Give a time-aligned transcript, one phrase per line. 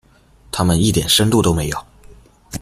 [0.51, 1.79] 他们一点深度都没有。